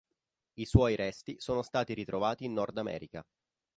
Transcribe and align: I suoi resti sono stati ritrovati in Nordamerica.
I 0.55 0.65
suoi 0.65 0.95
resti 0.95 1.35
sono 1.39 1.61
stati 1.61 1.93
ritrovati 1.93 2.45
in 2.45 2.53
Nordamerica. 2.53 3.23